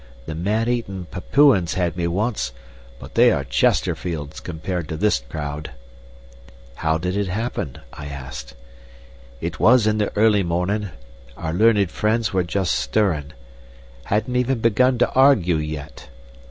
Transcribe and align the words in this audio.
The 0.25 0.33
man 0.33 0.67
eatin' 0.67 1.05
Papuans 1.05 1.75
had 1.75 1.95
me 1.95 2.07
once, 2.07 2.53
but 2.97 3.13
they 3.13 3.31
are 3.31 3.43
Chesterfields 3.43 4.39
compared 4.39 4.89
to 4.89 4.97
this 4.97 5.19
crowd." 5.19 5.73
"How 6.77 6.97
did 6.97 7.15
it 7.15 7.27
happen?" 7.27 7.77
I 7.93 8.07
asked. 8.07 8.55
"It 9.41 9.59
was 9.59 9.85
in 9.85 9.99
the 9.99 10.11
early 10.17 10.41
mornin'. 10.41 10.89
Our 11.37 11.53
learned 11.53 11.91
friends 11.91 12.33
were 12.33 12.41
just 12.43 12.73
stirrin'. 12.79 13.33
Hadn't 14.05 14.37
even 14.37 14.57
begun 14.57 14.97
to 14.97 15.11
argue 15.11 15.57
yet. 15.57 16.07